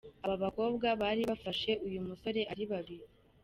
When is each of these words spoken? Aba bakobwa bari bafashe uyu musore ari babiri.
Aba 0.23 0.35
bakobwa 0.43 0.87
bari 1.01 1.21
bafashe 1.29 1.71
uyu 1.87 1.99
musore 2.07 2.41
ari 2.51 2.63
babiri. 2.71 3.05